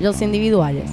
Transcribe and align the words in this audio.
Los 0.00 0.20
individuales. 0.20 0.90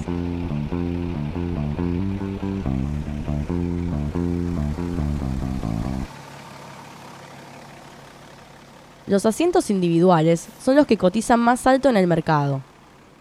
Los 9.08 9.26
asientos 9.26 9.72
individuales 9.72 10.48
son 10.64 10.76
los 10.76 10.86
que 10.86 10.96
cotizan 10.96 11.40
más 11.40 11.66
alto 11.66 11.90
en 11.90 11.98
el 11.98 12.06
mercado. 12.06 12.62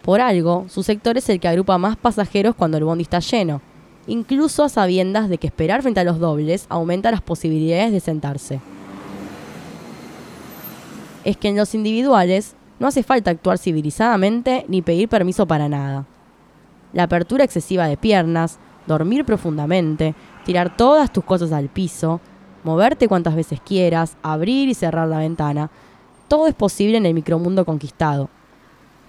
Por 0.02 0.20
algo, 0.20 0.66
su 0.68 0.82
sector 0.82 1.16
es 1.16 1.26
el 1.30 1.40
que 1.40 1.48
agrupa 1.48 1.78
más 1.78 1.96
pasajeros 1.96 2.54
cuando 2.54 2.76
el 2.76 2.84
bondi 2.84 3.04
está 3.04 3.20
lleno, 3.20 3.62
incluso 4.06 4.64
a 4.64 4.68
sabiendas 4.68 5.30
de 5.30 5.38
que 5.38 5.46
esperar 5.46 5.80
frente 5.80 6.00
a 6.00 6.04
los 6.04 6.18
dobles 6.18 6.66
aumenta 6.68 7.10
las 7.10 7.22
posibilidades 7.22 7.92
de 7.92 8.00
sentarse. 8.00 8.60
Es 11.24 11.36
que 11.36 11.48
en 11.48 11.56
los 11.56 11.74
individuales 11.74 12.54
no 12.78 12.86
hace 12.86 13.02
falta 13.02 13.30
actuar 13.30 13.58
civilizadamente 13.58 14.64
ni 14.68 14.82
pedir 14.82 15.08
permiso 15.08 15.46
para 15.46 15.68
nada. 15.68 16.06
La 16.92 17.04
apertura 17.04 17.44
excesiva 17.44 17.86
de 17.86 17.96
piernas, 17.96 18.58
dormir 18.86 19.24
profundamente, 19.24 20.14
tirar 20.44 20.76
todas 20.76 21.12
tus 21.12 21.24
cosas 21.24 21.52
al 21.52 21.68
piso, 21.68 22.20
moverte 22.64 23.08
cuantas 23.08 23.34
veces 23.34 23.60
quieras, 23.60 24.16
abrir 24.22 24.68
y 24.68 24.74
cerrar 24.74 25.08
la 25.08 25.18
ventana, 25.18 25.70
todo 26.28 26.46
es 26.46 26.54
posible 26.54 26.96
en 26.96 27.06
el 27.06 27.14
micromundo 27.14 27.64
conquistado. 27.64 28.28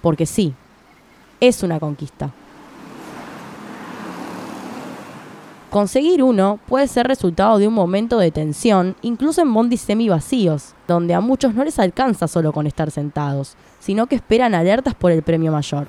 Porque 0.02 0.26
sí, 0.26 0.54
es 1.40 1.64
una 1.64 1.80
conquista. 1.80 2.32
Conseguir 5.70 6.24
uno 6.24 6.60
puede 6.68 6.88
ser 6.88 7.08
resultado 7.08 7.60
de 7.60 7.68
un 7.68 7.74
momento 7.74 8.18
de 8.18 8.32
tensión, 8.32 8.96
incluso 9.02 9.42
en 9.42 9.54
bondis 9.54 9.82
semi 9.82 10.10
vacíos, 10.10 10.74
donde 10.88 11.14
a 11.14 11.22
muchos 11.22 11.54
no 11.54 11.64
les 11.64 11.78
alcanza 11.78 12.28
solo 12.28 12.52
con 12.52 12.66
estar 12.66 12.90
sentados, 12.90 13.56
sino 13.80 14.08
que 14.08 14.16
esperan 14.16 14.56
alertas 14.56 14.96
por 14.96 15.12
el 15.12 15.22
premio 15.22 15.52
mayor. 15.52 15.88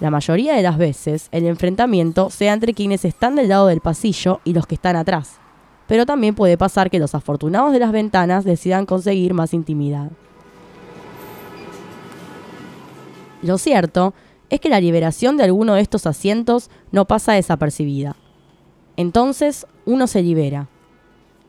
La 0.00 0.10
mayoría 0.10 0.54
de 0.54 0.62
las 0.62 0.78
veces, 0.78 1.28
el 1.32 1.46
enfrentamiento 1.46 2.30
sea 2.30 2.52
entre 2.52 2.74
quienes 2.74 3.04
están 3.04 3.34
del 3.34 3.48
lado 3.48 3.66
del 3.66 3.80
pasillo 3.80 4.40
y 4.44 4.52
los 4.52 4.66
que 4.66 4.74
están 4.74 4.96
atrás 4.96 5.40
pero 5.90 6.06
también 6.06 6.36
puede 6.36 6.56
pasar 6.56 6.88
que 6.88 7.00
los 7.00 7.16
afortunados 7.16 7.72
de 7.72 7.80
las 7.80 7.90
ventanas 7.90 8.44
decidan 8.44 8.86
conseguir 8.86 9.34
más 9.34 9.52
intimidad. 9.52 10.12
Lo 13.42 13.58
cierto 13.58 14.14
es 14.50 14.60
que 14.60 14.68
la 14.68 14.80
liberación 14.80 15.36
de 15.36 15.44
alguno 15.44 15.74
de 15.74 15.80
estos 15.80 16.06
asientos 16.06 16.70
no 16.90 17.06
pasa 17.06 17.32
desapercibida. 17.32 18.16
Entonces, 18.96 19.66
uno 19.86 20.06
se 20.06 20.22
libera. 20.22 20.68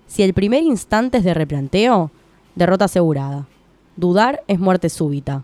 Si 0.05 0.23
el 0.23 0.33
primer 0.33 0.63
instante 0.63 1.17
es 1.17 1.23
de 1.23 1.33
replanteo, 1.33 2.11
derrota 2.55 2.85
asegurada. 2.85 3.47
Dudar 3.95 4.43
es 4.47 4.59
muerte 4.59 4.89
súbita. 4.89 5.43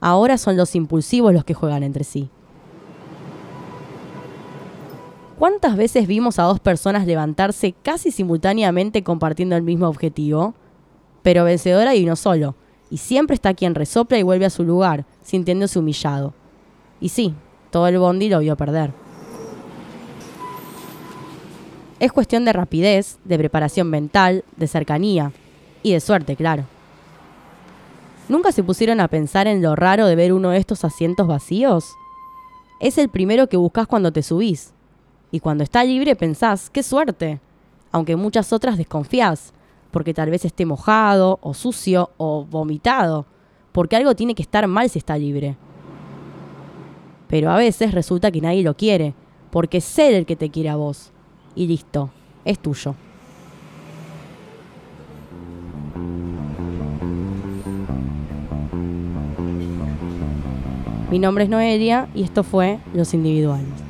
Ahora 0.00 0.38
son 0.38 0.56
los 0.56 0.74
impulsivos 0.74 1.32
los 1.32 1.44
que 1.44 1.54
juegan 1.54 1.82
entre 1.82 2.04
sí. 2.04 2.30
¿Cuántas 5.38 5.76
veces 5.76 6.08
vimos 6.08 6.38
a 6.38 6.44
dos 6.44 6.58
personas 6.58 7.06
levantarse 7.06 7.72
casi 7.72 8.10
simultáneamente 8.10 9.04
compartiendo 9.04 9.54
el 9.54 9.62
mismo 9.62 9.86
objetivo? 9.86 10.54
Pero 11.22 11.44
vencedor 11.44 11.86
hay 11.86 12.02
uno 12.02 12.16
solo, 12.16 12.56
y 12.90 12.96
siempre 12.96 13.34
está 13.34 13.54
quien 13.54 13.74
resopla 13.76 14.18
y 14.18 14.24
vuelve 14.24 14.46
a 14.46 14.50
su 14.50 14.64
lugar, 14.64 15.04
sintiéndose 15.22 15.78
humillado. 15.78 16.34
Y 17.00 17.10
sí, 17.10 17.34
todo 17.70 17.86
el 17.86 17.98
bondi 17.98 18.28
lo 18.28 18.40
vio 18.40 18.56
perder. 18.56 18.92
Es 22.00 22.12
cuestión 22.12 22.44
de 22.44 22.52
rapidez, 22.52 23.18
de 23.24 23.38
preparación 23.38 23.90
mental, 23.90 24.44
de 24.56 24.68
cercanía 24.68 25.32
y 25.82 25.92
de 25.92 26.00
suerte, 26.00 26.36
claro. 26.36 26.64
¿Nunca 28.28 28.52
se 28.52 28.62
pusieron 28.62 29.00
a 29.00 29.08
pensar 29.08 29.46
en 29.46 29.62
lo 29.62 29.74
raro 29.74 30.06
de 30.06 30.14
ver 30.14 30.32
uno 30.32 30.50
de 30.50 30.58
estos 30.58 30.84
asientos 30.84 31.26
vacíos? 31.26 31.86
Es 32.80 32.98
el 32.98 33.08
primero 33.08 33.48
que 33.48 33.56
buscas 33.56 33.86
cuando 33.86 34.12
te 34.12 34.22
subís, 34.22 34.72
y 35.30 35.40
cuando 35.40 35.64
está 35.64 35.84
libre 35.84 36.16
pensás, 36.16 36.70
qué 36.70 36.82
suerte, 36.82 37.40
aunque 37.92 38.16
muchas 38.16 38.52
otras 38.52 38.78
desconfías, 38.78 39.52
porque 39.90 40.14
tal 40.14 40.30
vez 40.30 40.44
esté 40.44 40.66
mojado 40.66 41.38
o 41.42 41.54
sucio 41.54 42.10
o 42.16 42.44
vomitado, 42.44 43.26
porque 43.72 43.96
algo 43.96 44.14
tiene 44.14 44.34
que 44.34 44.42
estar 44.42 44.66
mal 44.66 44.88
si 44.88 44.98
está 44.98 45.18
libre. 45.18 45.56
Pero 47.28 47.50
a 47.50 47.56
veces 47.56 47.92
resulta 47.92 48.30
que 48.30 48.40
nadie 48.40 48.62
lo 48.62 48.76
quiere, 48.76 49.14
porque 49.50 49.78
es 49.78 49.98
él 49.98 50.14
el 50.14 50.26
que 50.26 50.36
te 50.36 50.50
quiere 50.50 50.70
a 50.70 50.76
vos. 50.76 51.12
Y 51.54 51.66
listo, 51.66 52.10
es 52.44 52.58
tuyo. 52.58 52.94
Mi 61.10 61.18
nombre 61.18 61.44
es 61.44 61.50
Noelia 61.50 62.08
y 62.14 62.22
esto 62.22 62.42
fue 62.42 62.78
Los 62.92 63.14
Individuales. 63.14 63.87